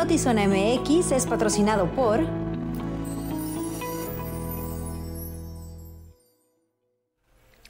[0.00, 2.20] Notizona MX es patrocinado por...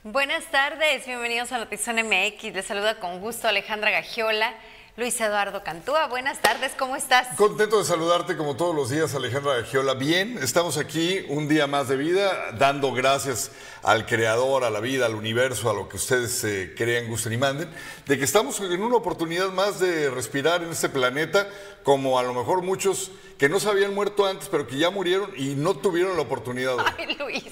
[0.04, 2.54] Buenas tardes, bienvenidos a Notizona MX.
[2.54, 4.54] Les saluda con gusto Alejandra Gagiola.
[5.00, 7.28] Luis Eduardo Cantúa, buenas tardes, ¿cómo estás?
[7.38, 9.94] Contento de saludarte como todos los días, Alejandra de Giola.
[9.94, 13.50] Bien, estamos aquí un día más de vida, dando gracias
[13.82, 17.38] al Creador, a la vida, al universo, a lo que ustedes eh, crean, gusten y
[17.38, 17.70] manden,
[18.04, 21.48] de que estamos en una oportunidad más de respirar en este planeta,
[21.82, 25.32] como a lo mejor muchos que no se habían muerto antes, pero que ya murieron
[25.34, 26.76] y no tuvieron la oportunidad.
[26.98, 27.44] Ay, Luis.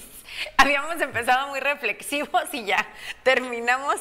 [0.57, 2.87] Habíamos empezado muy reflexivos y ya
[3.23, 3.95] terminamos.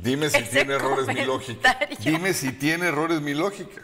[0.00, 1.78] Dime si tiene errores mi lógica.
[2.00, 3.80] Dime si tiene errores mi lógica.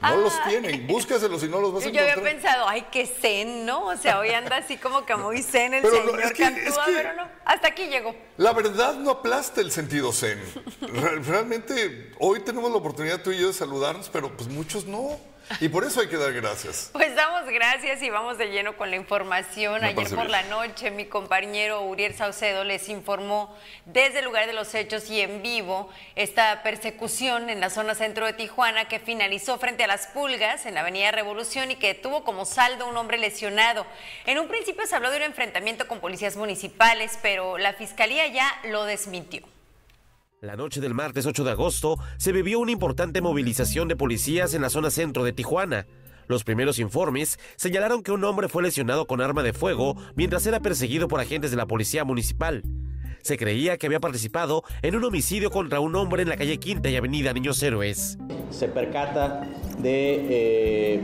[0.00, 0.86] No los tienen.
[0.86, 2.18] Búscaselos y no los vas a Yo encontrar.
[2.18, 3.86] había pensado, ay, qué zen, ¿no?
[3.86, 6.42] O sea, hoy anda así como que muy zen el Pero no, señor es que-
[6.42, 7.28] Cantúa, es que- pero no.
[7.44, 8.14] Hasta aquí llegó.
[8.38, 10.40] La verdad no aplasta el sentido zen.
[10.80, 15.18] Re- Realmente hoy tenemos la oportunidad tú y yo de saludarnos, pero pues muchos no.
[15.58, 16.90] Y por eso hay que dar gracias.
[16.92, 19.80] Pues damos gracias y vamos de lleno con la información.
[19.80, 20.30] Me Ayer por bien.
[20.30, 25.20] la noche mi compañero Uriel Saucedo les informó desde el lugar de los hechos y
[25.20, 30.06] en vivo esta persecución en la zona centro de Tijuana que finalizó frente a las
[30.08, 33.86] pulgas en la Avenida Revolución y que tuvo como saldo un hombre lesionado.
[34.26, 38.60] En un principio se habló de un enfrentamiento con policías municipales, pero la fiscalía ya
[38.64, 39.42] lo desmintió.
[40.40, 44.62] La noche del martes 8 de agosto se vivió una importante movilización de policías en
[44.62, 45.86] la zona centro de Tijuana.
[46.28, 50.60] Los primeros informes señalaron que un hombre fue lesionado con arma de fuego mientras era
[50.60, 52.62] perseguido por agentes de la policía municipal.
[53.20, 56.88] Se creía que había participado en un homicidio contra un hombre en la calle Quinta
[56.88, 58.16] y Avenida Niños Héroes.
[58.48, 59.46] se percata
[59.76, 61.00] de eh,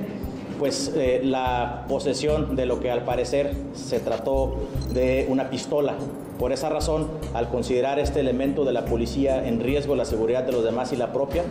[0.59, 4.57] pues eh, la posesión de lo que al parecer se trató
[4.93, 5.95] de una pistola.
[6.39, 10.53] Por esa razón, al considerar este elemento de la policía en riesgo la seguridad de
[10.53, 11.45] los demás y la propia,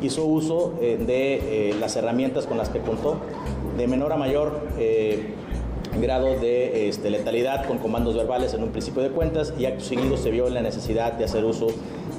[0.00, 3.16] hizo uso eh, de eh, las herramientas con las que contó,
[3.76, 4.60] de menor a mayor
[6.00, 10.16] grado de este, letalidad con comandos verbales en un principio de cuentas y acto seguido
[10.16, 11.68] se vio en la necesidad de hacer uso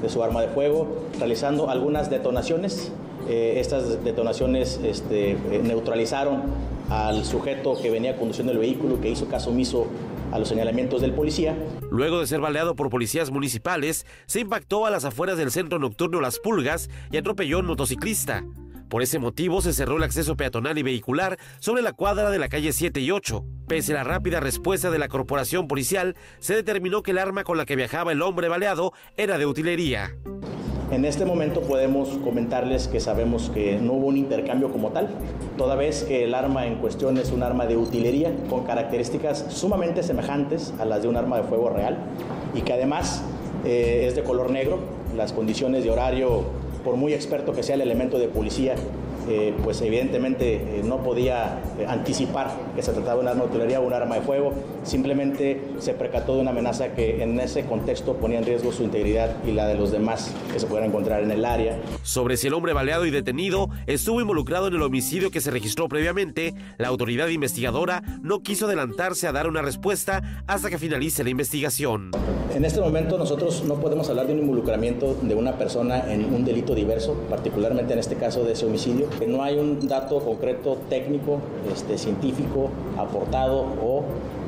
[0.02, 0.88] de su arma de fuego,
[1.18, 2.92] realizando algunas detonaciones.
[3.30, 6.42] Eh, estas detonaciones este, eh, neutralizaron
[6.90, 9.86] al sujeto que venía conduciendo el vehículo, que hizo caso omiso
[10.32, 11.56] a los señalamientos del policía.
[11.92, 16.22] Luego de ser baleado por policías municipales, se impactó a las afueras del centro nocturno
[16.22, 18.44] Las Pulgas y atropelló a un motociclista.
[18.90, 22.50] Por ese motivo se cerró el acceso peatonal y vehicular sobre la cuadra de la
[22.50, 23.46] calle 7 y 8.
[23.68, 27.58] Pese a la rápida respuesta de la corporación policial, se determinó que el arma con
[27.58, 30.16] la que viajaba el hombre baleado era de utilería.
[30.92, 35.08] En este momento podemos comentarles que sabemos que no hubo un intercambio como tal,
[35.56, 40.02] toda vez que el arma en cuestión es un arma de utilería con características sumamente
[40.02, 41.96] semejantes a las de un arma de fuego real
[42.56, 43.24] y que además
[43.66, 44.80] eh, es de color negro.
[45.16, 46.46] Las condiciones de horario,
[46.84, 48.74] por muy experto que sea el elemento de policía,
[49.30, 53.50] eh, pues evidentemente eh, no podía eh, anticipar que se trataba de un arma de
[53.50, 54.54] utilería o un arma de fuego,
[54.84, 59.36] simplemente se percató de una amenaza que en ese contexto ponía en riesgo su integridad
[59.46, 61.78] y la de los demás que se pudieran encontrar en el área.
[62.02, 65.88] Sobre si el hombre baleado y detenido estuvo involucrado en el homicidio que se registró
[65.88, 71.30] previamente, la autoridad investigadora no quiso adelantarse a dar una respuesta hasta que finalice la
[71.30, 72.12] investigación.
[72.56, 76.44] En este momento nosotros no podemos hablar de un involucramiento de una persona en un
[76.44, 79.08] delito diverso, particularmente en este caso de ese homicidio.
[79.28, 81.40] No hay un dato concreto técnico,
[81.74, 84.04] este, científico, aportado o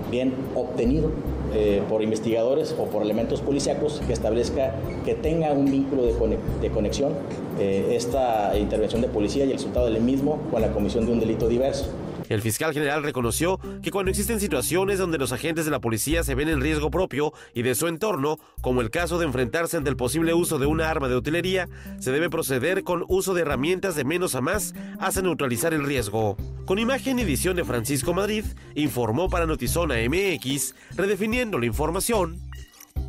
[0.09, 1.09] bien obtenido
[1.53, 4.73] eh, por investigadores o por elementos policíacos que establezca
[5.05, 7.11] que tenga un vínculo de, cone- de conexión
[7.59, 11.19] eh, esta intervención de policía y el resultado del mismo con la comisión de un
[11.19, 11.85] delito diverso.
[12.31, 16.33] El fiscal general reconoció que cuando existen situaciones donde los agentes de la policía se
[16.33, 19.97] ven en riesgo propio y de su entorno, como el caso de enfrentarse ante el
[19.97, 21.67] posible uso de una arma de utilería,
[21.99, 26.37] se debe proceder con uso de herramientas de menos a más hasta neutralizar el riesgo.
[26.63, 28.45] Con imagen y edición de Francisco Madrid,
[28.75, 32.39] informó para Notizona MX, redefiniendo la información,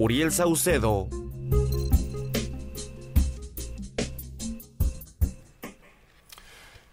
[0.01, 1.07] Uriel Saucedo.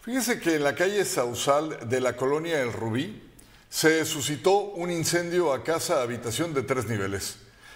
[0.10, 3.22] Fíjese que en la calle Sausal de la colonia El Rubí
[3.70, 7.36] se suscitó un incendio a casa habitación de tres niveles.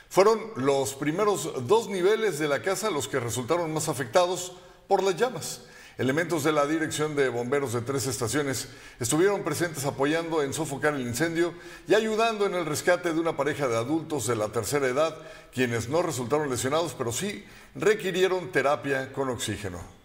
[0.09, 4.53] Fueron los primeros dos niveles de la casa los que resultaron más afectados
[4.87, 5.61] por las llamas.
[5.99, 8.67] Elementos de la Dirección de Bomberos de tres estaciones
[8.99, 11.53] estuvieron presentes apoyando en sofocar el incendio
[11.87, 15.15] y ayudando en el rescate de una pareja de adultos de la tercera edad,
[15.53, 17.45] quienes no resultaron lesionados, pero sí
[17.75, 20.02] requirieron terapia con oxígeno.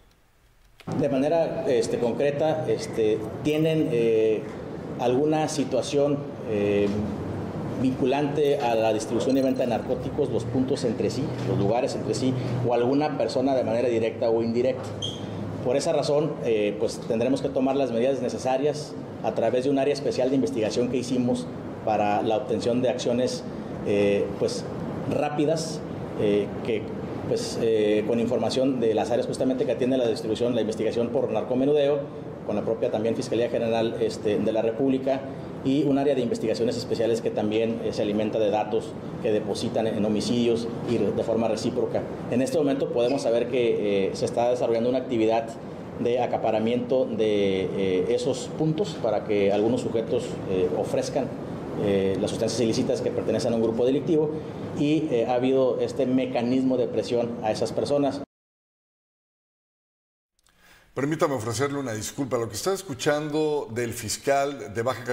[0.97, 4.41] De manera este, concreta, este, ¿tienen eh,
[4.99, 6.17] alguna situación
[6.49, 6.87] eh,
[7.81, 12.15] vinculante a la distribución y venta de narcóticos, los puntos entre sí, los lugares entre
[12.15, 12.33] sí,
[12.67, 14.89] o alguna persona de manera directa o indirecta?
[15.63, 18.93] Por esa razón, eh, pues tendremos que tomar las medidas necesarias
[19.23, 21.45] a través de un área especial de investigación que hicimos
[21.85, 23.43] para la obtención de acciones
[24.37, 24.63] pues,
[25.09, 25.79] rápidas,
[26.65, 26.83] que
[27.29, 27.57] pues,
[28.07, 31.99] con información de las áreas justamente que atienden la distribución, la investigación por narcomenudeo,
[32.49, 35.21] con la propia también Fiscalía General este, de la República
[35.63, 38.91] y un área de investigaciones especiales que también se alimenta de datos
[39.21, 42.01] que depositan en homicidios y de forma recíproca.
[42.31, 45.47] En este momento podemos saber que eh, se está desarrollando una actividad
[45.99, 50.23] de acaparamiento de eh, esos puntos para que algunos sujetos
[51.83, 54.31] eh, las sustancias ilícitas que pertenecen a un grupo delictivo
[54.77, 58.21] y ha habido este mecanismo de presión a esas personas.
[60.99, 62.37] Permítame ofrecerle una disculpa.
[62.37, 65.05] Lo que está escuchando del fiscal de Baja,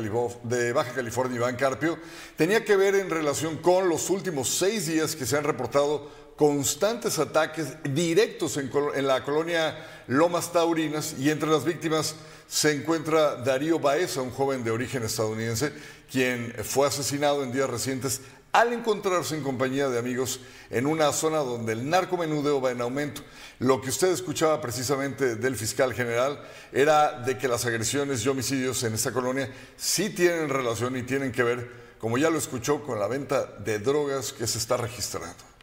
[0.42, 1.96] de Baja, California, Iván Carpio,
[2.34, 7.18] tenía que ver en relación con los últimos seis días que se han reportado constantes
[7.18, 8.70] ataques directos en,
[9.06, 9.74] la colonia
[10.06, 12.14] Lomas Taurinas y entre las víctimas
[12.46, 15.72] se encuentra Darío Baeza, un joven de origen estadounidense,
[16.10, 18.20] quien fue asesinado en días recientes
[18.52, 20.40] al encontrarse en compañía de amigos
[20.70, 23.22] en una zona donde el narcomenudeo va en aumento.
[23.58, 26.40] Lo que usted escuchaba precisamente del fiscal general
[26.72, 31.32] era de que las agresiones y homicidios en esta colonia sí tienen relación y tienen
[31.32, 35.55] que ver, como ya lo escuchó, con la venta de drogas que se está registrando.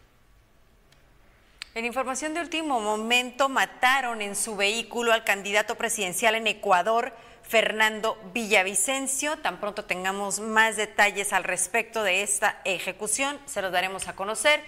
[1.75, 8.15] En información de último momento, mataron en su vehículo al candidato presidencial en Ecuador, Fernando
[8.31, 9.37] Villavicencio.
[9.39, 14.61] Tan pronto tengamos más detalles al respecto de esta ejecución, se los daremos a conocer.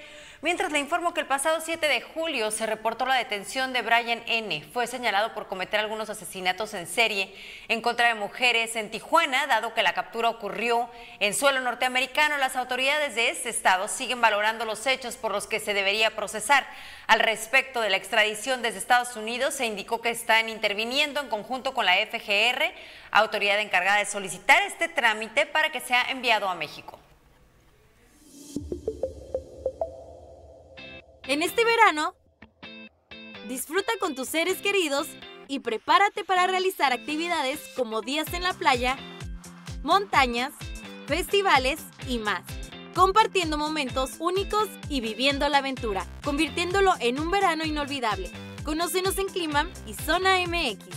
[0.45, 4.21] Mientras le informo que el pasado 7 de julio se reportó la detención de Brian
[4.27, 4.63] N.
[4.71, 7.33] Fue señalado por cometer algunos asesinatos en serie
[7.67, 10.87] en contra de mujeres en Tijuana, dado que la captura ocurrió
[11.19, 12.37] en suelo norteamericano.
[12.37, 16.67] Las autoridades de este estado siguen valorando los hechos por los que se debería procesar.
[17.07, 21.73] Al respecto de la extradición desde Estados Unidos, se indicó que están interviniendo en conjunto
[21.73, 22.71] con la FGR,
[23.09, 26.99] autoridad encargada de solicitar este trámite para que sea enviado a México.
[31.27, 32.13] En este verano,
[33.47, 35.07] disfruta con tus seres queridos
[35.47, 38.95] y prepárate para realizar actividades como días en la playa,
[39.81, 40.53] montañas,
[41.07, 42.43] festivales y más,
[42.93, 48.29] compartiendo momentos únicos y viviendo la aventura, convirtiéndolo en un verano inolvidable.
[48.63, 50.94] Conócenos en Clima y Zona MX.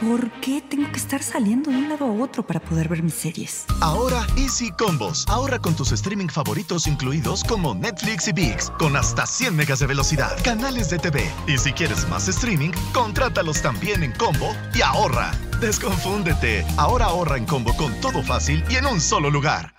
[0.00, 3.12] ¿Por qué tengo que estar saliendo de un lado a otro para poder ver mis
[3.12, 3.66] series?
[3.82, 5.26] Ahora Easy Combos.
[5.28, 9.88] Ahorra con tus streaming favoritos incluidos como Netflix y VIX, con hasta 100 megas de
[9.88, 11.30] velocidad, canales de TV.
[11.46, 15.32] Y si quieres más streaming, contrátalos también en combo y ahorra.
[15.60, 16.64] Desconfúndete.
[16.78, 19.74] Ahora ahorra en combo con todo fácil y en un solo lugar.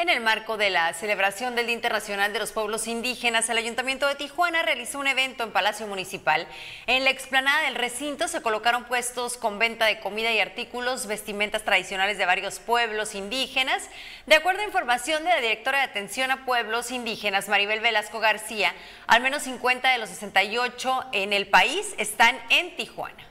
[0.00, 4.06] En el marco de la celebración del Día Internacional de los Pueblos Indígenas, el Ayuntamiento
[4.06, 6.46] de Tijuana realizó un evento en Palacio Municipal.
[6.86, 11.64] En la explanada del recinto se colocaron puestos con venta de comida y artículos, vestimentas
[11.64, 13.90] tradicionales de varios pueblos indígenas.
[14.24, 18.72] De acuerdo a información de la directora de Atención a Pueblos Indígenas, Maribel Velasco García,
[19.06, 23.29] al menos 50 de los 68 en el país están en Tijuana.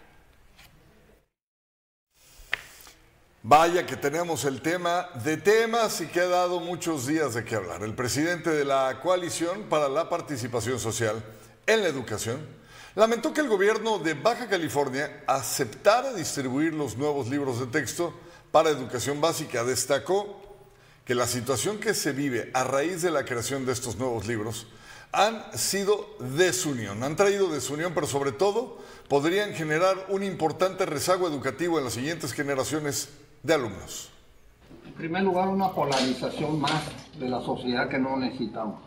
[3.42, 7.56] Vaya que tenemos el tema de temas y que ha dado muchos días de qué
[7.56, 7.84] hablar.
[7.84, 11.24] El presidente de la Coalición para la Participación Social
[11.66, 12.46] en la Educación
[12.96, 18.14] lamentó que el gobierno de Baja California aceptara distribuir los nuevos libros de texto
[18.52, 19.64] para educación básica.
[19.64, 20.42] Destacó
[21.06, 24.68] que la situación que se vive a raíz de la creación de estos nuevos libros
[25.14, 31.78] han sido desunión, han traído desunión, pero sobre todo podrían generar un importante rezago educativo
[31.78, 33.08] en las siguientes generaciones
[33.44, 34.10] de alumnos?
[34.86, 36.84] En primer lugar, una polarización más
[37.18, 38.82] de la sociedad que no necesitamos.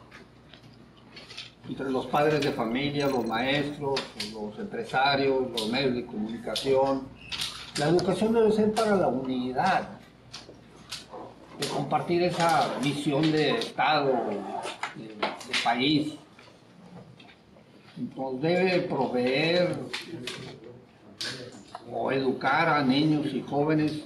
[1.69, 7.09] Entre los padres de familia, los maestros, los empresarios, los medios de comunicación.
[7.79, 9.89] La educación debe ser para la unidad,
[11.59, 14.09] de compartir esa visión de Estado,
[14.97, 15.13] de,
[15.63, 16.15] país.
[18.17, 19.77] Nos debe proveer
[21.91, 24.03] o educar a niños y jóvenes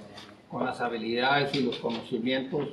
[0.56, 2.68] con las habilidades y los conocimientos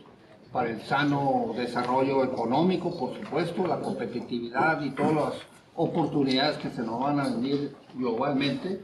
[0.53, 5.33] para el sano desarrollo económico, por supuesto, la competitividad y todas las
[5.75, 8.81] oportunidades que se nos van a venir globalmente,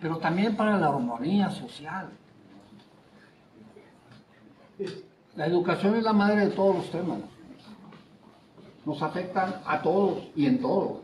[0.00, 2.08] pero también para la armonía social.
[5.36, 7.18] La educación es la madre de todos los temas.
[8.86, 11.02] Nos afectan a todos y en todo.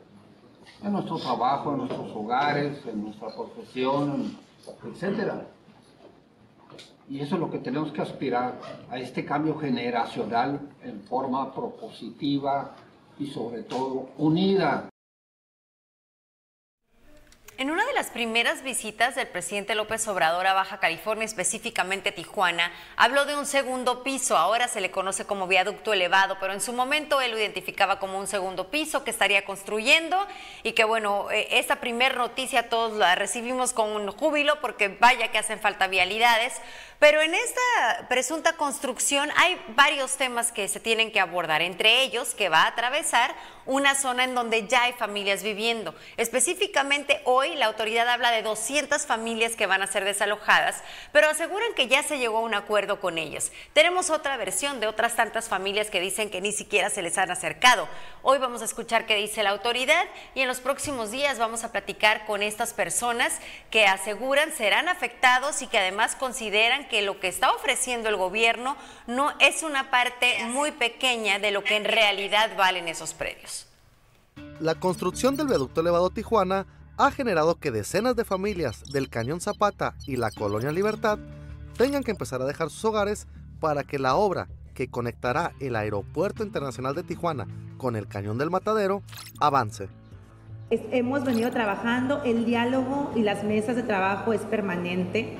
[0.83, 4.35] En nuestro trabajo, en nuestros hogares, en nuestra profesión,
[4.83, 5.47] etcétera.
[7.11, 8.61] Y eso es lo que tenemos que aspirar,
[8.91, 12.75] a este cambio generacional en forma propositiva
[13.19, 14.89] y sobre todo unida.
[17.59, 22.71] En una de las primeras visitas del presidente López Obrador a Baja California, específicamente Tijuana,
[22.97, 26.73] habló de un segundo piso, ahora se le conoce como viaducto elevado, pero en su
[26.73, 30.25] momento él lo identificaba como un segundo piso que estaría construyendo
[30.63, 35.33] y que bueno, eh, esta primera noticia todos la recibimos con un júbilo porque vaya
[35.33, 36.55] que hacen falta vialidades,
[37.01, 42.37] pero en esta presunta construcción hay varios temas que se tienen que abordar, entre ellos
[42.37, 43.35] que va a atravesar
[43.69, 45.95] una zona en donde ya hay familias viviendo.
[46.17, 50.83] Específicamente hoy la autoridad habla de 200 familias que van a ser desalojadas,
[51.13, 53.53] pero aseguran que ya se llegó a un acuerdo con ellos.
[53.75, 57.31] Tenemos otra versión de otras tantas familias que dicen que ni siquiera se les han
[57.31, 57.89] acercado.
[58.23, 61.71] Hoy vamos a escuchar qué dice la autoridad y en los próximos días vamos a
[61.71, 63.39] platicar con estas personas
[63.71, 68.79] que aseguran serán afectados y que además consideran que lo que está ofreciendo el gobierno
[69.07, 73.58] no es una parte muy pequeña de lo que en realidad valen esos predios.
[74.61, 79.95] La construcción del viaducto elevado Tijuana ha generado que decenas de familias del Cañón Zapata
[80.05, 81.21] y la Colonia Libertad
[81.77, 83.29] tengan que empezar a dejar sus hogares
[83.61, 87.47] para que la obra que conectará el Aeropuerto Internacional de Tijuana
[87.77, 89.03] con el Cañón del Matadero
[89.39, 89.89] avance.
[90.71, 95.37] hemos venido trabajando, el diálogo y las mesas de trabajo es permanente.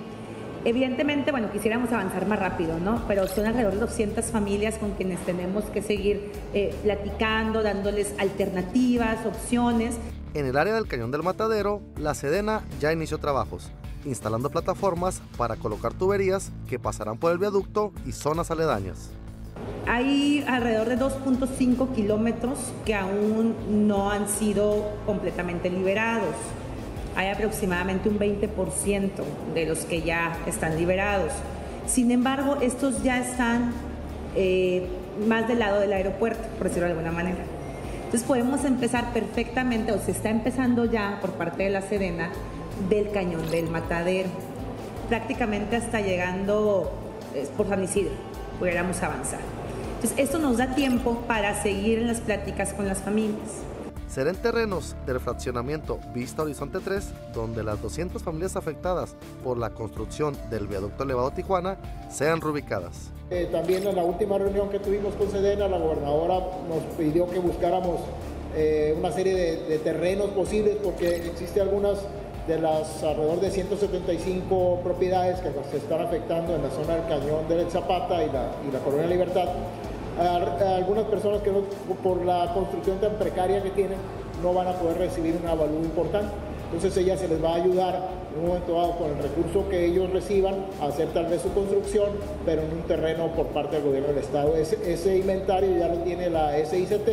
[0.65, 3.03] Evidentemente, bueno, quisiéramos avanzar más rápido, ¿no?
[3.07, 9.25] Pero son alrededor de 200 familias con quienes tenemos que seguir eh, platicando, dándoles alternativas,
[9.25, 9.97] opciones.
[10.35, 13.71] En el área del Cañón del Matadero, la Sedena ya inició trabajos,
[14.05, 19.11] instalando plataformas para colocar tuberías que pasarán por el viaducto y zonas aledañas.
[19.87, 26.35] Hay alrededor de 2.5 kilómetros que aún no han sido completamente liberados
[27.19, 29.11] hay aproximadamente un 20%
[29.53, 31.33] de los que ya están liberados.
[31.85, 33.73] Sin embargo, estos ya están
[34.37, 34.87] eh,
[35.27, 37.41] más del lado del aeropuerto, por decirlo de alguna manera.
[38.05, 42.31] Entonces podemos empezar perfectamente, o se está empezando ya por parte de la Sedena,
[42.89, 44.29] del cañón del matadero,
[45.09, 46.93] prácticamente hasta llegando
[47.35, 48.13] eh, por San Isidro,
[48.61, 49.41] pudiéramos avanzar.
[49.97, 53.65] Entonces esto nos da tiempo para seguir en las pláticas con las familias
[54.09, 59.71] será en terrenos del fraccionamiento Vista Horizonte 3, donde las 200 familias afectadas por la
[59.71, 61.77] construcción del viaducto elevado Tijuana
[62.11, 63.11] sean reubicadas.
[63.31, 67.39] Eh, también en la última reunión que tuvimos con Sedena, la gobernadora nos pidió que
[67.39, 68.01] buscáramos
[68.57, 71.99] eh, una serie de, terrenos posibles porque existe algunas
[72.47, 77.47] de las alrededor de 175 propiedades que se están afectando en la zona del Cañón
[77.47, 79.49] del Zapata y la, y la Colonia Libertad
[80.19, 81.51] a, algunas personas que
[82.03, 83.99] por la construcción tan precaria que tienen
[84.43, 86.33] no van a poder recibir un avalúo importante.
[86.67, 89.87] Entonces ella se les va a ayudar en un momento dado con el recurso que
[89.87, 92.11] ellos reciban a hacer tal vez su construcción,
[92.45, 94.55] pero en un terreno por parte del gobierno del Estado.
[94.55, 97.09] Ese, inventario ya lo tiene la SICT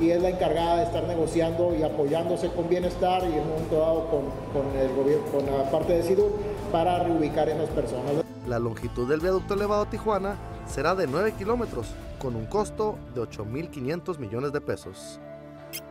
[0.00, 3.78] y es la encargada de estar negociando y apoyándose con bienestar y en un momento
[3.78, 4.22] dado con,
[4.54, 6.32] con el gobierno, con la parte de SIDUR
[6.72, 8.24] para reubicar a esas personas.
[8.48, 11.88] La longitud del viaducto elevado Tijuana será de 9 kilómetros
[12.24, 15.20] con un costo de 8.500 millones de pesos.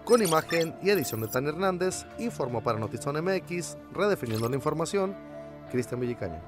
[0.03, 5.15] Con imagen y edición de Tania Hernández, informó para Notizón MX, redefiniendo la información,
[5.69, 6.41] Cristian Villicaña.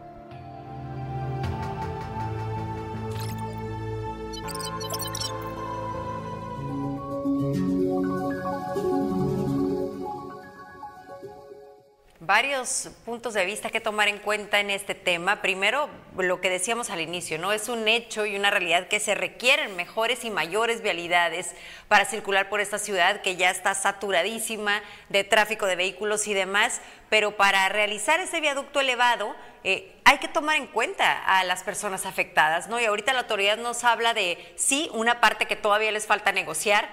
[12.25, 15.41] Varios puntos de vista que tomar en cuenta en este tema.
[15.41, 17.51] Primero, lo que decíamos al inicio, ¿no?
[17.51, 21.53] Es un hecho y una realidad que se requieren mejores y mayores vialidades
[21.87, 26.81] para circular por esta ciudad que ya está saturadísima de tráfico de vehículos y demás,
[27.09, 32.05] pero para realizar ese viaducto elevado eh, hay que tomar en cuenta a las personas
[32.05, 32.79] afectadas, ¿no?
[32.79, 36.87] Y ahorita la autoridad nos habla de, sí, una parte que todavía les falta negociar,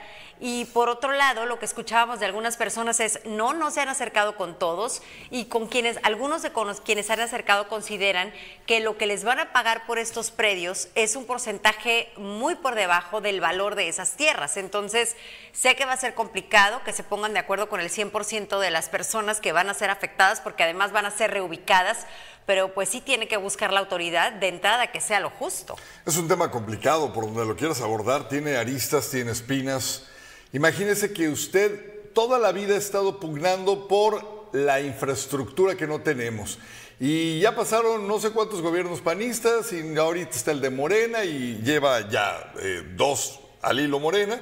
[0.45, 3.89] y por otro lado, lo que escuchábamos de algunas personas es, no, no se han
[3.89, 5.01] acercado con todos
[5.31, 6.51] y con quienes, algunos de
[6.85, 8.33] quienes se han acercado consideran
[8.67, 12.75] que lo que les van a pagar por estos predios es un porcentaje muy por
[12.75, 14.57] debajo del valor de esas tierras.
[14.57, 15.15] Entonces,
[15.53, 18.71] sé que va a ser complicado que se pongan de acuerdo con el 100% de
[18.73, 20.02] las personas que van a ser afectadas
[20.43, 22.07] porque además van a ser reubicadas,
[22.47, 25.77] pero pues sí tiene que buscar la autoridad de entrada que sea lo justo.
[26.07, 30.07] Es un tema complicado por donde lo quieras abordar, tiene aristas, tiene espinas.
[30.53, 36.59] Imagínese que usted toda la vida ha estado pugnando por la infraestructura que no tenemos.
[37.01, 41.61] Y ya pasaron no sé cuántos gobiernos panistas y ahorita está el de Morena y
[41.63, 44.41] lleva ya eh, dos al hilo Morena.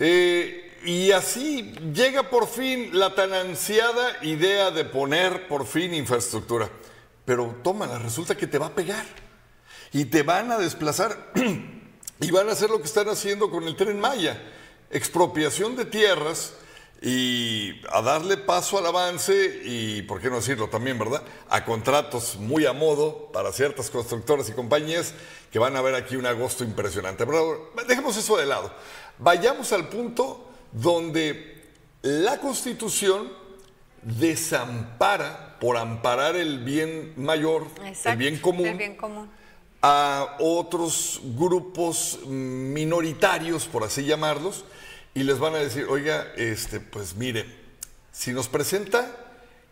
[0.00, 6.68] Eh, y así llega por fin la tan ansiada idea de poner por fin infraestructura.
[7.24, 9.06] Pero tómala, resulta que te va a pegar.
[9.92, 11.32] Y te van a desplazar
[12.20, 14.40] y van a hacer lo que están haciendo con el tren Maya
[14.94, 16.54] expropiación de tierras
[17.02, 21.22] y a darle paso al avance y, por qué no decirlo también, ¿verdad?
[21.50, 25.12] A contratos muy a modo para ciertas constructoras y compañías
[25.50, 27.26] que van a ver aquí un agosto impresionante.
[27.26, 28.72] Pero dejemos eso de lado.
[29.18, 31.64] Vayamos al punto donde
[32.02, 33.32] la Constitución
[34.02, 37.66] desampara por amparar el bien mayor,
[38.04, 38.66] el bien común.
[38.66, 39.30] El bien común
[39.86, 44.64] a otros grupos minoritarios, por así llamarlos,
[45.12, 47.44] y les van a decir, oiga, este, pues mire,
[48.10, 49.14] si nos presenta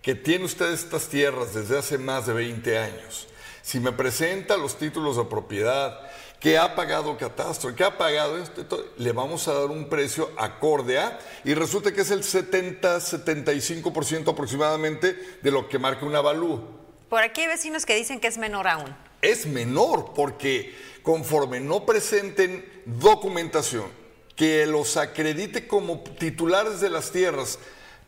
[0.02, 3.26] que tiene usted estas tierras desde hace más de 20 años,
[3.62, 5.98] si me presenta los títulos de propiedad,
[6.42, 10.98] que ha pagado catastro, que ha pagado esto, le vamos a dar un precio acorde
[10.98, 16.82] a, y resulta que es el 70-75% aproximadamente de lo que marca un avalúo.
[17.08, 21.86] Por aquí hay vecinos que dicen que es menor aún es menor porque conforme no
[21.86, 23.86] presenten documentación
[24.36, 27.58] que los acredite como titulares de las tierras,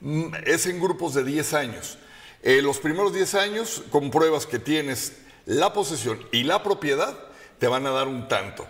[0.01, 1.99] mm, es en grupos de 10 años.
[2.43, 5.13] Eh, los primeros 10 años, con pruebas que tienes
[5.47, 7.17] la posesión y la propiedad,
[7.65, 8.69] te van a dar un tanto.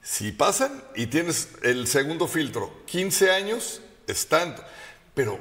[0.00, 4.62] Si pasan y tienes el segundo filtro, 15 años, es tanto.
[5.14, 5.40] Pero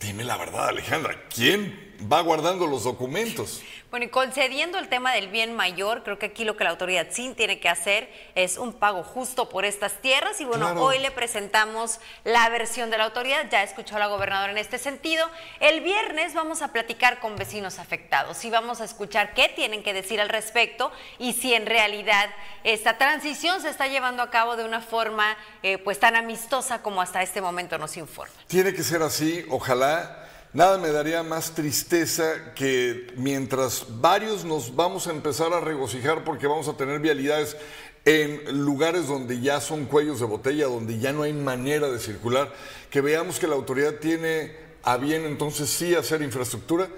[0.00, 3.62] dime la verdad, Alejandra, ¿quién va guardando los documentos?
[3.90, 7.06] Bueno, y concediendo el tema del bien mayor, creo que aquí lo que la autoridad
[7.10, 10.40] sí tiene que hacer es un pago justo por estas tierras.
[10.40, 13.46] Y bueno, hoy le presentamos la versión de la autoridad.
[13.50, 15.24] Ya escuchó a la gobernadora en este sentido.
[15.60, 19.94] El viernes vamos a platicar con vecinos afectados y vamos a escuchar qué tienen que
[19.94, 22.28] decir al respecto y si en realidad
[22.64, 27.00] esta transición se está llevando a cabo de una forma eh, pues tan amistosa como
[27.00, 28.34] hasta este momento nos informa.
[28.48, 30.25] Tiene que ser así, ojalá.
[30.52, 36.46] Nada me daría más tristeza que mientras varios nos vamos a empezar a regocijar porque
[36.46, 37.56] vamos a tener vialidades
[38.06, 42.54] en lugares donde ya son cuellos de botella, donde ya no hay manera de circular,
[42.88, 46.88] que veamos que la autoridad tiene a bien entonces sí hacer infraestructura,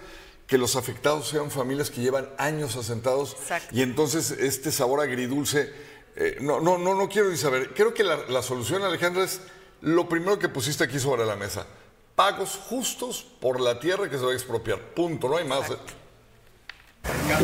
[0.47, 3.37] que los afectados sean familias que llevan años asentados
[3.73, 5.73] y entonces este sabor agridulce,
[6.15, 9.41] eh, no, no, no, no quiero ni saber, creo que la, la solución Alejandra es
[9.81, 11.67] lo primero que pusiste aquí sobre la mesa
[12.19, 14.81] pagos justos por la tierra que se va a expropiar.
[14.93, 15.71] Punto, no hay más.
[15.71, 15.77] ¿eh?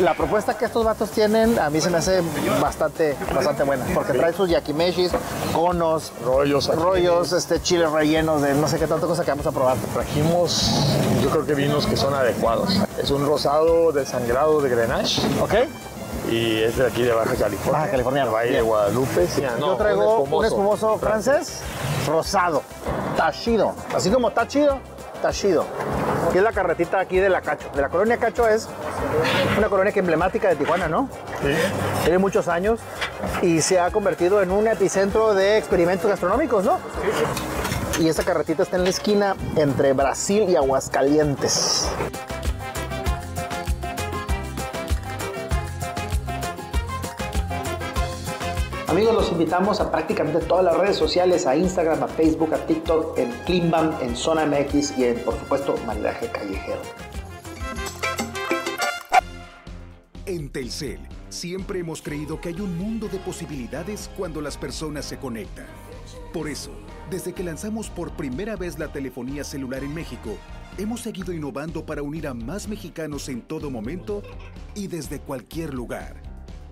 [0.01, 2.21] La propuesta que estos vatos tienen a mí se me hace
[2.59, 5.13] bastante, bastante buena, porque trae sus yakimeshis,
[5.53, 9.53] conos, rollos, rollos, este, chiles rellenos de no sé qué tanta cosa que vamos a
[9.53, 9.77] probar.
[9.93, 10.69] Trajimos,
[11.23, 12.77] yo creo que vinos que son adecuados.
[13.01, 15.21] Es un rosado desangrado de Grenache.
[15.41, 15.53] Ok.
[16.29, 17.71] Y es de aquí de Baja California.
[17.79, 18.25] Baja California.
[18.25, 19.27] Valle de Guadalupe.
[19.59, 21.61] yo traigo un espumoso, francés
[22.07, 22.63] rosado,
[23.17, 23.73] tachido.
[23.93, 24.79] Así como está chido,
[25.21, 25.65] tachido.
[26.27, 27.69] Aquí es la carretita aquí de la Cacho.
[27.73, 28.67] De la colonia Cacho es
[29.57, 31.09] una colonia emblemática de Tijuana, ¿no?
[31.41, 31.53] Sí.
[32.03, 32.79] Tiene muchos años
[33.41, 36.79] y se ha convertido en un epicentro de experimentos gastronómicos, ¿no?
[37.97, 38.03] Sí.
[38.03, 41.87] Y esa carretita está en la esquina entre Brasil y Aguascalientes.
[48.95, 53.19] Amigos, los invitamos a prácticamente todas las redes sociales, a Instagram, a Facebook, a TikTok,
[53.19, 56.79] en Klimbam, en Zona MX y en, por supuesto, Maridaje Callejero.
[60.25, 65.17] En Telcel, siempre hemos creído que hay un mundo de posibilidades cuando las personas se
[65.17, 65.65] conectan.
[66.31, 66.71] Por eso,
[67.09, 70.37] desde que lanzamos por primera vez la telefonía celular en México,
[70.77, 74.23] hemos seguido innovando para unir a más mexicanos en todo momento
[74.73, 76.15] y desde cualquier lugar.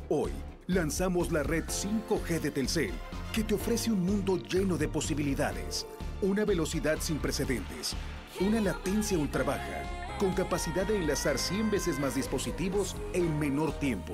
[0.07, 0.31] Hoy,
[0.67, 2.93] lanzamos la red 5G de Telcel,
[3.33, 5.85] que te ofrece un mundo lleno de posibilidades,
[6.21, 7.95] una velocidad sin precedentes,
[8.39, 9.83] una latencia ultra baja,
[10.19, 14.13] con capacidad de enlazar 100 veces más dispositivos en menor tiempo.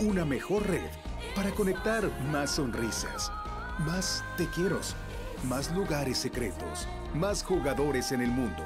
[0.00, 0.88] Una mejor red
[1.34, 3.30] para conectar más sonrisas,
[3.80, 4.80] más te quiero,
[5.44, 8.64] más lugares secretos, más jugadores en el mundo,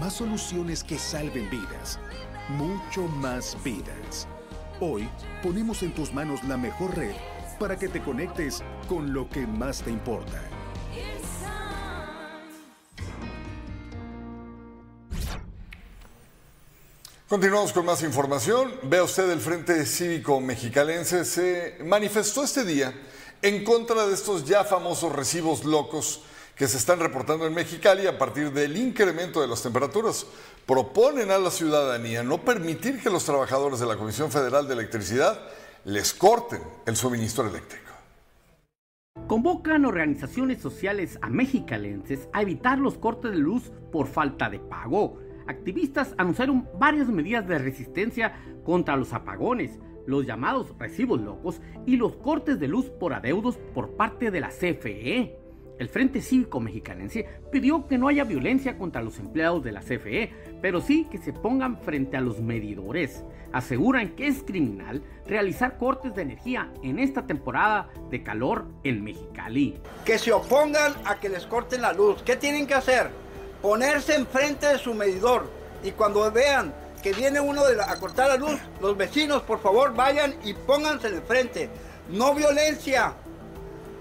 [0.00, 2.00] más soluciones que salven vidas,
[2.48, 4.26] mucho más vidas.
[4.82, 5.10] Hoy
[5.42, 7.12] ponemos en tus manos la mejor red
[7.58, 10.40] para que te conectes con lo que más te importa.
[17.28, 18.72] Continuamos con más información.
[18.84, 22.94] Vea usted, el Frente Cívico Mexicalense se manifestó este día
[23.42, 26.22] en contra de estos ya famosos recibos locos
[26.60, 30.26] que se están reportando en Mexicali a partir del incremento de las temperaturas.
[30.66, 35.40] Proponen a la ciudadanía no permitir que los trabajadores de la Comisión Federal de Electricidad
[35.86, 37.90] les corten el suministro eléctrico.
[39.26, 45.18] Convocan organizaciones sociales a mexicalenses a evitar los cortes de luz por falta de pago.
[45.48, 52.16] Activistas anunciaron varias medidas de resistencia contra los apagones, los llamados recibos locos y los
[52.16, 55.39] cortes de luz por adeudos por parte de la CFE.
[55.80, 60.30] El Frente Cívico Mexicanense pidió que no haya violencia contra los empleados de la CFE,
[60.60, 63.24] pero sí que se pongan frente a los medidores.
[63.50, 69.80] Aseguran que es criminal realizar cortes de energía en esta temporada de calor en Mexicali.
[70.04, 72.22] Que se opongan a que les corten la luz.
[72.24, 73.08] ¿Qué tienen que hacer?
[73.62, 75.50] Ponerse enfrente de su medidor
[75.82, 80.34] y cuando vean que viene uno a cortar la luz, los vecinos por favor vayan
[80.44, 81.70] y pónganse en frente.
[82.10, 83.14] No violencia,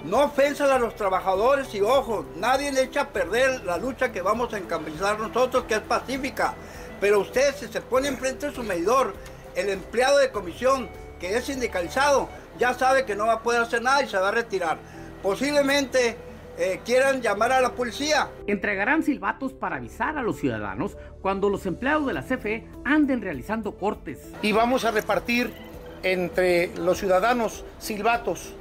[0.04, 4.22] no ofensas a los trabajadores y ojo, nadie le echa a perder la lucha que
[4.22, 6.54] vamos a encabezar nosotros, que es pacífica.
[7.02, 9.14] Pero usted si se pone enfrente de su medidor,
[9.56, 13.82] el empleado de comisión que es sindicalizado, ya sabe que no va a poder hacer
[13.82, 14.78] nada y se va a retirar.
[15.22, 16.16] Posiblemente
[16.58, 18.30] eh, quieran llamar a la policía.
[18.48, 23.78] Entregarán silbatos para avisar a los ciudadanos cuando los empleados de la CFE anden realizando
[23.78, 24.20] cortes.
[24.42, 25.52] Y vamos a repartir
[26.04, 28.54] entre los ciudadanos silbatos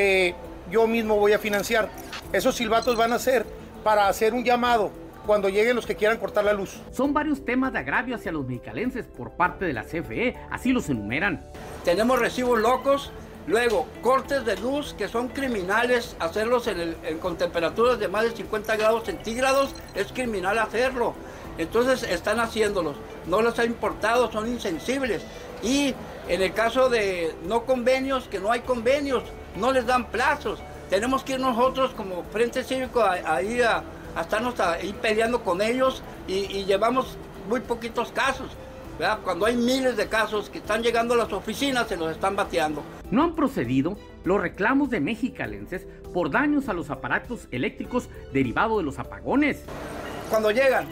[0.00, 0.34] que
[0.70, 1.90] yo mismo voy a financiar.
[2.32, 3.44] Esos silbatos van a ser
[3.84, 4.90] para hacer un llamado
[5.26, 6.80] cuando lleguen los que quieran cortar la luz.
[6.90, 10.88] Son varios temas de agravio hacia los mexicalenses por parte de la CFE, así los
[10.88, 11.44] enumeran.
[11.84, 13.12] Tenemos recibos locos,
[13.46, 16.68] luego cortes de luz que son criminales, hacerlos
[17.20, 21.14] con temperaturas de más de 50 grados centígrados es criminal hacerlo.
[21.58, 25.22] Entonces están haciéndolos, no les ha importado, son insensibles.
[25.62, 25.94] Y
[26.30, 29.24] en el caso de no convenios, que no hay convenios,
[29.56, 30.60] no les dan plazos.
[30.88, 33.82] Tenemos que ir nosotros como Frente Cívico ahí a,
[34.14, 38.46] a, estarnos ahí peleando con ellos y, llevamos muy poquitos casos.
[39.24, 42.82] Cuando hay miles de casos que están llegando a las oficinas, se los están bateando.
[43.10, 48.84] No han procedido los reclamos de mexicalenses por daños a los aparatos eléctricos derivados de
[48.84, 49.64] los apagones.
[50.28, 50.86] Cuando llegan,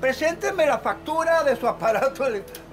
[0.00, 2.65] preséntenme la factura de su aparato eléctrico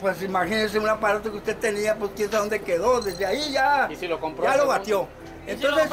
[0.00, 3.00] pues imagínese un aparato que usted tenía, pues quién sabe dónde quedó.
[3.00, 5.08] Desde ahí ya, ya lo batió.
[5.46, 5.88] Entonces,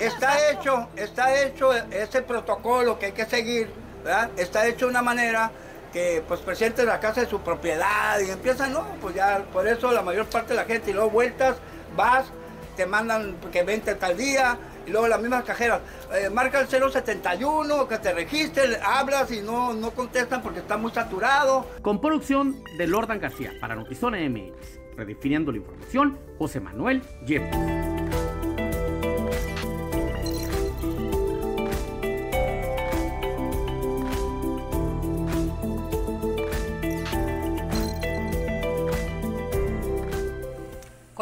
[0.00, 3.70] está hecho, está hecho ese protocolo que hay que seguir,
[4.04, 4.30] ¿verdad?
[4.36, 5.50] Está hecho de una manera
[5.92, 9.90] que pues presente la casa de su propiedad y empieza, no, pues ya, por eso
[9.92, 11.56] la mayor parte de la gente, y luego vueltas,
[11.96, 12.26] vas,
[12.76, 14.58] te mandan que vente tal día,
[14.88, 15.80] y luego las mismas cajeras,
[16.14, 20.90] eh, marca el 071, que te registre, hablas y no, no contestan porque está muy
[20.90, 21.66] saturado.
[21.82, 27.87] Con producción de Lordan García para Notizona MX, redefiniendo la información, José Manuel Yepes.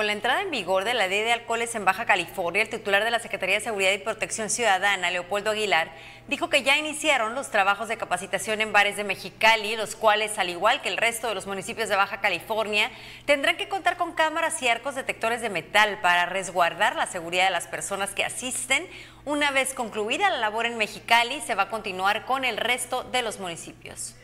[0.06, 3.10] La entrada en vigor de la ley de alcoholes en Baja California, el titular de
[3.10, 5.90] la Secretaría de Seguridad y Protección Ciudadana, Leopoldo Aguilar,
[6.28, 10.48] dijo que ya iniciaron los trabajos de capacitación en bares de Mexicali, los cuales, al
[10.48, 12.88] igual que el resto de los municipios de Baja California,
[13.24, 17.50] tendrán que contar con cámaras y arcos detectores de metal para resguardar la seguridad de
[17.50, 18.86] las personas que asisten.
[19.24, 23.22] Una vez concluida la labor en Mexicali, se va a continuar con el resto de
[23.22, 24.14] los municipios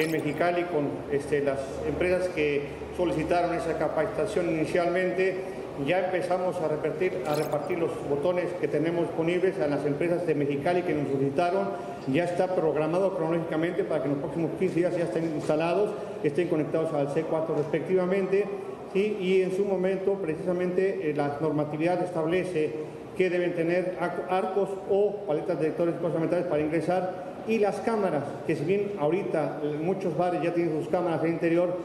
[0.00, 2.62] en Mexicali con este, las empresas que
[2.96, 5.60] solicitaron esa capacitación inicialmente.
[5.86, 10.34] Ya empezamos a repartir, a repartir los botones que tenemos disponibles a las empresas de
[10.34, 11.68] Mexicali que nos solicitaron.
[12.12, 15.90] Ya está programado cronológicamente para que en los próximos 15 días ya estén instalados,
[16.22, 18.44] estén conectados al C4 respectivamente.
[18.92, 22.72] Y en su momento, precisamente, eh, la normatividad establece
[23.16, 23.96] que deben tener
[24.28, 29.60] arcos o paletas de detectores fundamentales para ingresar y las cámaras, que si bien ahorita
[29.80, 31.76] muchos bares ya tienen sus cámaras el interior,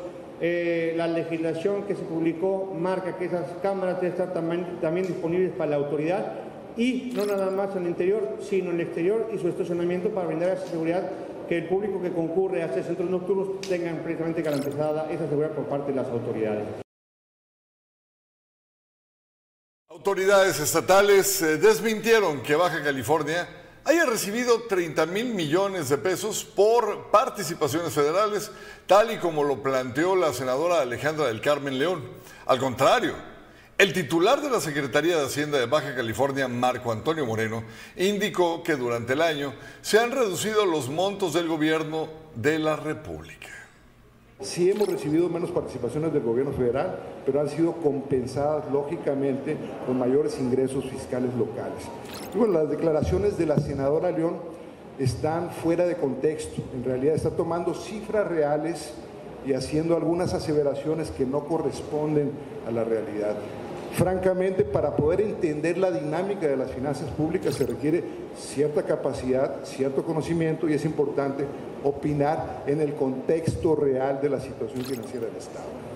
[0.41, 5.51] eh, la legislación que se publicó marca que esas cámaras deben estar también, también disponibles
[5.53, 6.33] para la autoridad
[6.75, 10.27] y no nada más en el interior, sino en el exterior y su estacionamiento para
[10.27, 11.09] brindar esa seguridad
[11.47, 15.65] que el público que concurre a estos centros nocturnos tengan precisamente garantizada esa seguridad por
[15.65, 16.67] parte de las autoridades.
[19.89, 23.47] Autoridades estatales eh, desmintieron que Baja California
[23.85, 28.51] haya recibido 30 mil millones de pesos por participaciones federales,
[28.87, 32.03] tal y como lo planteó la senadora Alejandra del Carmen León.
[32.47, 33.13] Al contrario,
[33.77, 37.63] el titular de la Secretaría de Hacienda de Baja California, Marco Antonio Moreno,
[37.95, 43.64] indicó que durante el año se han reducido los montos del gobierno de la República.
[44.41, 49.55] Sí hemos recibido menos participaciones del gobierno federal, pero han sido compensadas lógicamente
[49.87, 51.83] con mayores ingresos fiscales locales.
[52.35, 54.35] bueno, las declaraciones de la senadora León
[54.99, 56.61] están fuera de contexto.
[56.73, 58.93] En realidad está tomando cifras reales
[59.47, 62.31] y haciendo algunas aseveraciones que no corresponden
[62.67, 63.35] a la realidad.
[63.95, 68.03] Francamente, para poder entender la dinámica de las finanzas públicas se requiere
[68.37, 71.45] cierta capacidad, cierto conocimiento y es importante
[71.81, 75.94] opinar en el contexto real de la situación financiera del Estado.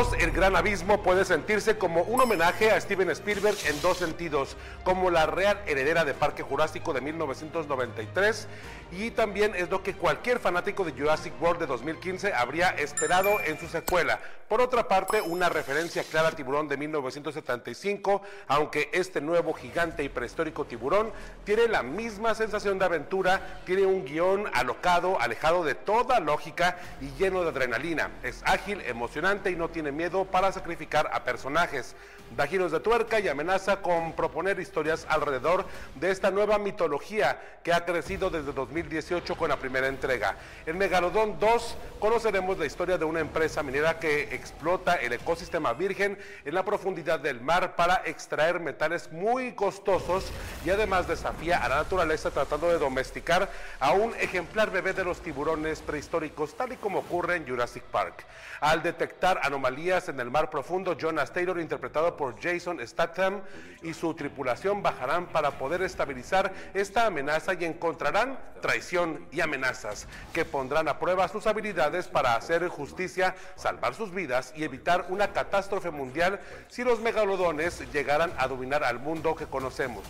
[0.00, 4.56] 2, El Gran Abismo, puede sentirse como un homenaje a Steven Spielberg en dos sentidos,
[4.82, 8.48] como la real heredera de Parque Jurásico de 1993
[8.92, 13.58] y también es lo que cualquier fanático de Jurassic World de 2015 habría esperado en
[13.58, 14.20] su secuela.
[14.48, 20.08] Por otra parte, una referencia clara a Tiburón de 1975, aunque este nuevo gigante y
[20.08, 21.12] prehistórico tiburón
[21.44, 27.16] tiene la misma sensación de aventura, tiene un guion alocado, alejado de toda lógica y
[27.16, 28.10] lleno de adrenalina.
[28.24, 31.94] Es ágil, emocionante y no tiene miedo para sacrificar a personajes
[32.36, 37.72] da giros de tuerca y amenaza con proponer historias alrededor de esta nueva mitología que
[37.72, 40.36] ha crecido desde 2018 con la primera entrega.
[40.64, 46.18] En Megalodon 2 conoceremos la historia de una empresa minera que explota el ecosistema virgen
[46.44, 50.30] en la profundidad del mar para extraer metales muy costosos
[50.64, 53.50] y además desafía a la naturaleza tratando de domesticar
[53.80, 58.24] a un ejemplar bebé de los tiburones prehistóricos tal y como ocurre en Jurassic Park.
[58.60, 63.40] Al detectar anomalías en el mar profundo, Jonas Taylor, interpretado por Jason Statham,
[63.82, 70.44] y su tripulación bajarán para poder estabilizar esta amenaza y encontrarán traición y amenazas que
[70.44, 75.90] pondrán a prueba sus habilidades para hacer justicia, salvar sus vidas y evitar una catástrofe
[75.90, 80.04] mundial si los megalodones llegaran a dominar al mundo que conocemos.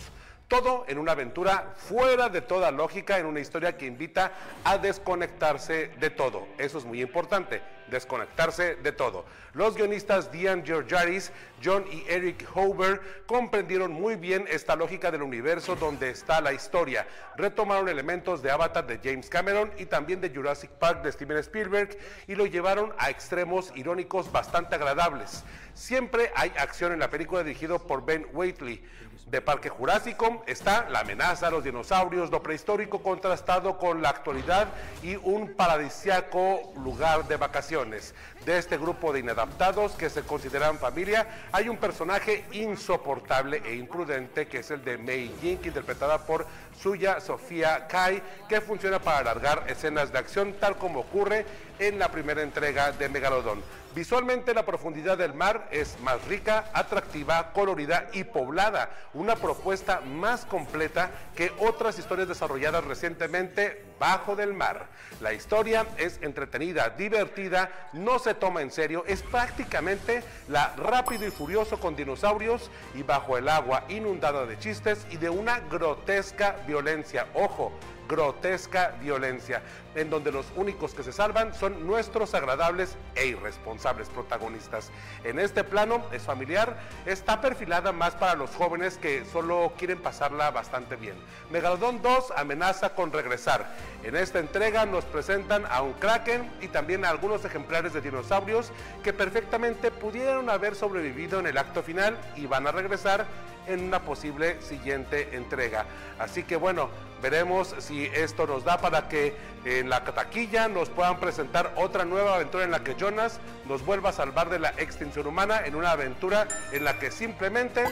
[0.51, 4.33] Todo en una aventura fuera de toda lógica, en una historia que invita
[4.65, 6.45] a desconectarse de todo.
[6.57, 9.23] Eso es muy importante, desconectarse de todo.
[9.53, 11.31] Los guionistas Diane Georgaris,
[11.63, 17.07] John y Eric Hoover comprendieron muy bien esta lógica del universo donde está la historia.
[17.37, 21.97] Retomaron elementos de Avatar de James Cameron y también de Jurassic Park de Steven Spielberg
[22.27, 25.45] y lo llevaron a extremos irónicos bastante agradables.
[25.73, 28.83] Siempre hay acción en la película dirigido por Ben Waitley
[29.31, 34.67] de Parque Jurásico está la amenaza a los dinosaurios, lo prehistórico contrastado con la actualidad
[35.01, 38.13] y un paradisiaco lugar de vacaciones.
[38.45, 44.47] De este grupo de inadaptados que se consideran familia, hay un personaje insoportable e imprudente
[44.47, 46.47] que es el de Mei Jing, interpretada por
[46.81, 51.45] Suya Sofía Kai, que funciona para alargar escenas de acción tal como ocurre
[51.77, 53.61] en la primera entrega de Megalodon.
[53.93, 60.45] Visualmente la profundidad del mar es más rica, atractiva, colorida y poblada, una propuesta más
[60.45, 64.87] completa que otras historias desarrolladas recientemente bajo del mar.
[65.19, 71.31] La historia es entretenida, divertida, no se toma en serio, es prácticamente la rápido y
[71.31, 77.27] furioso con dinosaurios y bajo el agua inundada de chistes y de una grotesca violencia.
[77.33, 77.71] Ojo,
[78.11, 79.63] grotesca violencia,
[79.95, 84.91] en donde los únicos que se salvan son nuestros agradables e irresponsables protagonistas.
[85.23, 90.51] En este plano es familiar, está perfilada más para los jóvenes que solo quieren pasarla
[90.51, 91.15] bastante bien.
[91.49, 93.73] Megalodon 2 amenaza con regresar.
[94.03, 98.71] En esta entrega nos presentan a un kraken y también a algunos ejemplares de dinosaurios
[99.03, 103.25] que perfectamente pudieron haber sobrevivido en el acto final y van a regresar
[103.67, 105.85] en una posible siguiente entrega.
[106.19, 106.89] Así que bueno,
[107.21, 112.35] veremos si esto nos da para que en la taquilla nos puedan presentar otra nueva
[112.35, 115.91] aventura en la que Jonas nos vuelva a salvar de la extinción humana en una
[115.91, 117.83] aventura en la que simplemente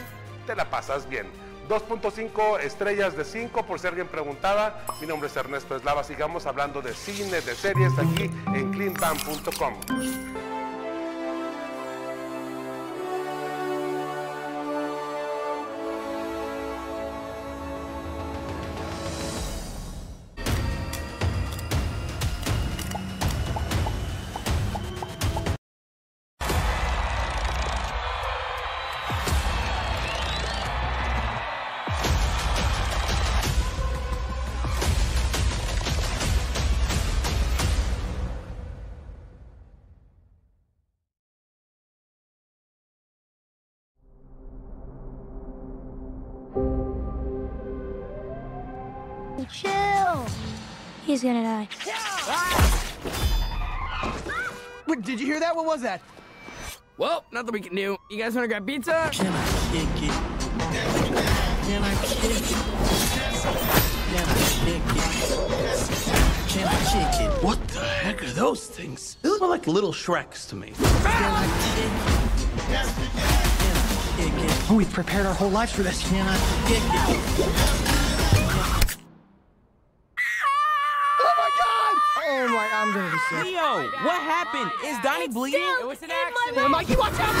[0.46, 1.26] te la pasas bien.
[1.68, 4.80] 2.5 estrellas de 5 por si alguien preguntaba.
[5.00, 6.02] Mi nombre es Ernesto Eslava.
[6.02, 10.49] Sigamos hablando de cine, de series aquí en cleanbam.com.
[51.20, 51.68] He's gonna die.
[54.86, 55.54] Wait, did you hear that?
[55.54, 56.00] What was that?
[56.96, 57.98] Well, nothing we can do.
[58.10, 59.10] You guys want to grab pizza?
[59.12, 60.12] Can I kick it?
[61.66, 62.56] Can I kick it?
[64.08, 64.82] Can I kick it?
[66.48, 67.44] Can I kick it?
[67.44, 69.18] What the heck are those things?
[69.20, 70.70] They look more like little Shreks to me.
[70.70, 71.92] Can I kick it?
[72.64, 72.86] Can
[73.76, 74.70] I kick it?
[74.70, 76.02] Oh, we've prepared our whole lives for this.
[76.08, 76.82] Can I kick
[77.94, 77.99] it?
[82.90, 83.44] I'm gonna be sick.
[83.44, 84.72] Leo, what happened?
[84.84, 85.60] Is Donnie bleeding?
[85.80, 86.70] It was an accident.
[86.70, 87.36] Mikey, watch out!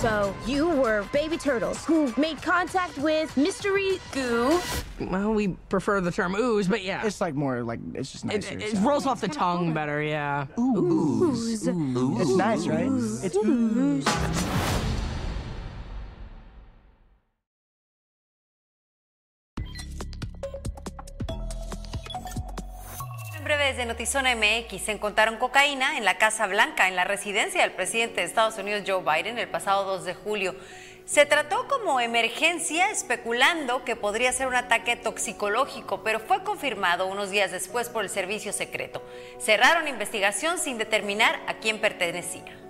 [0.00, 4.60] So you were baby turtles who made contact with mystery goo.
[4.98, 7.06] Well, we prefer the term ooze, but yeah.
[7.06, 8.54] It's like more like it's just nicer.
[8.54, 10.48] It, it rolls off the tongue better, yeah.
[10.58, 11.68] Ooze.
[11.68, 12.90] It's nice, right?
[13.22, 14.04] It's ooze.
[14.08, 15.01] En
[23.76, 28.26] de Notizona MX encontraron cocaína en la Casa Blanca, en la residencia del presidente de
[28.26, 30.54] Estados Unidos Joe Biden el pasado 2 de julio.
[31.06, 37.30] Se trató como emergencia especulando que podría ser un ataque toxicológico, pero fue confirmado unos
[37.30, 39.02] días después por el servicio secreto.
[39.40, 42.61] Cerraron investigación sin determinar a quién pertenecía.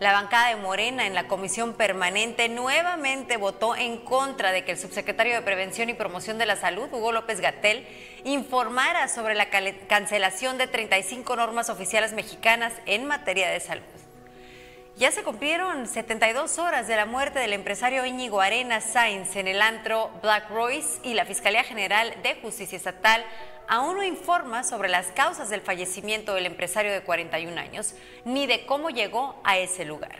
[0.00, 4.78] La bancada de Morena en la comisión permanente nuevamente votó en contra de que el
[4.78, 7.86] subsecretario de Prevención y Promoción de la Salud, Hugo López Gatel,
[8.24, 14.03] informara sobre la cancelación de 35 normas oficiales mexicanas en materia de salud.
[14.96, 19.60] Ya se cumplieron 72 horas de la muerte del empresario Íñigo Arenas Sainz en el
[19.60, 23.24] antro Black Royce y la Fiscalía General de Justicia Estatal
[23.66, 28.66] aún no informa sobre las causas del fallecimiento del empresario de 41 años ni de
[28.66, 30.16] cómo llegó a ese lugar.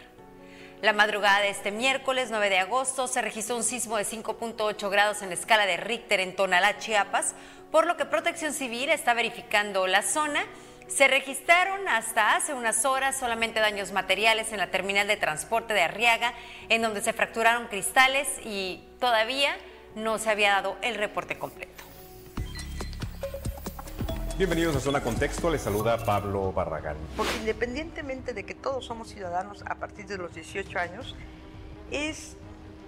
[0.82, 5.22] La madrugada de este miércoles 9 de agosto se registró un sismo de 5.8 grados
[5.22, 7.36] en la escala de Richter en Tonalá, Chiapas,
[7.70, 10.44] por lo que Protección Civil está verificando la zona
[10.88, 15.82] se registraron hasta hace unas horas solamente daños materiales en la terminal de transporte de
[15.82, 16.34] Arriaga,
[16.68, 19.56] en donde se fracturaron cristales y todavía
[19.94, 21.84] no se había dado el reporte completo.
[24.36, 26.96] Bienvenidos a Zona Contexto, les saluda Pablo Barragán.
[27.16, 31.14] Porque independientemente de que todos somos ciudadanos a partir de los 18 años,
[31.92, 32.36] es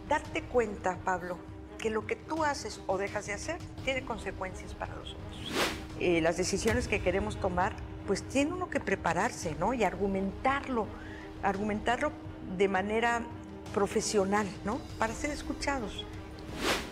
[0.09, 1.39] darte cuenta, Pablo,
[1.79, 5.53] que lo que tú haces o dejas de hacer tiene consecuencias para los otros.
[6.01, 7.75] Eh, las decisiones que queremos tomar,
[8.07, 9.75] pues tiene uno que prepararse, ¿no?
[9.75, 10.87] Y argumentarlo,
[11.43, 12.13] argumentarlo
[12.57, 13.23] de manera
[13.75, 14.79] profesional, ¿no?
[14.99, 16.05] Para ser escuchados.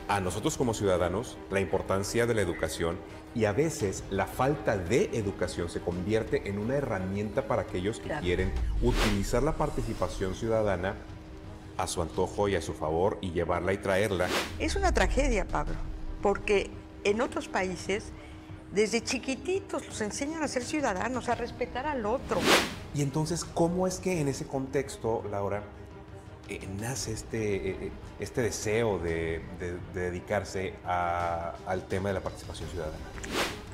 [0.08, 2.98] A nosotros como ciudadanos, la importancia de la educación
[3.34, 8.10] y a veces la falta de educación se convierte en una herramienta para aquellos que
[8.20, 8.52] quieren
[8.82, 10.94] utilizar la participación ciudadana
[11.76, 14.28] a su antojo y a su favor y llevarla y traerla.
[14.58, 15.74] Es una tragedia, Pablo,
[16.22, 16.70] porque
[17.02, 18.12] en otros países
[18.74, 22.40] desde chiquititos los enseñan a ser ciudadanos, a respetar al otro.
[22.94, 25.62] Y entonces, ¿cómo es que en ese contexto, Laura,
[26.48, 29.42] eh, nace este, eh, este deseo de,
[29.94, 32.98] dedicarse al tema de la participación ciudadana?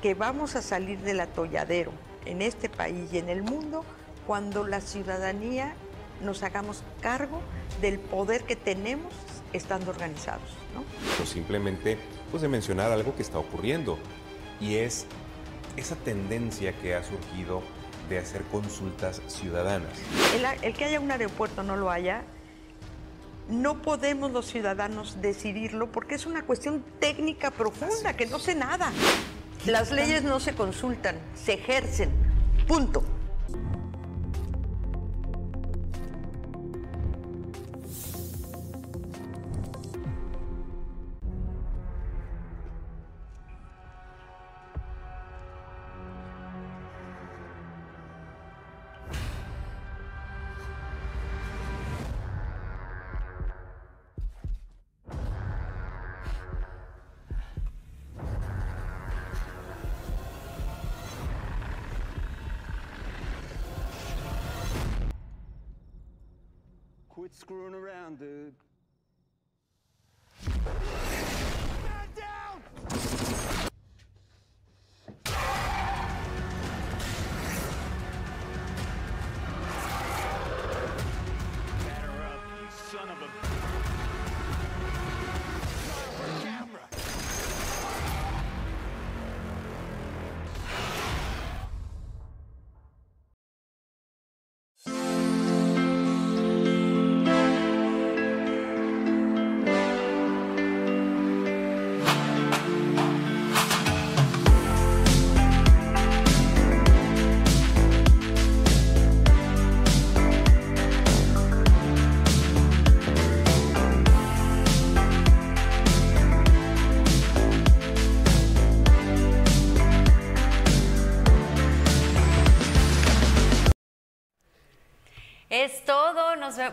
[0.02, 1.92] Que vamos a salir del atolladero
[2.26, 3.84] en este país y en el mundo
[4.26, 5.74] cuando la ciudadanía
[6.22, 7.40] nos hagamos cargo
[7.80, 9.12] del poder que tenemos
[9.54, 10.50] estando organizados.
[10.74, 11.24] ¿no?
[11.24, 11.98] Simplemente
[12.30, 13.98] pues, de mencionar algo que está ocurriendo
[14.60, 15.06] y es
[15.76, 17.62] esa tendencia que ha surgido
[18.08, 19.92] de hacer consultas ciudadanas.
[20.62, 22.22] El, que haya un aeropuerto no lo haya,
[23.48, 28.92] no podemos los ciudadanos decidirlo porque es una cuestión técnica profunda, que no sé nada.
[29.66, 32.10] Las leyes no se consultan, se ejercen.
[32.66, 33.04] Punto.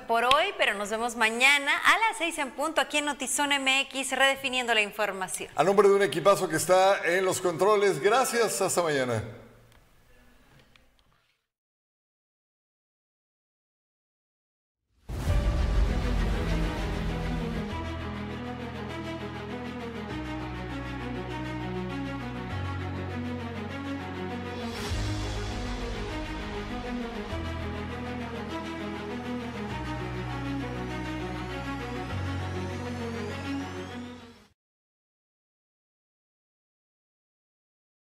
[0.07, 4.11] Por hoy, pero nos vemos mañana a las 6 en punto aquí en Notizón MX,
[4.11, 5.49] redefiniendo la información.
[5.55, 9.23] A nombre de un equipazo que está en los controles, gracias, hasta mañana.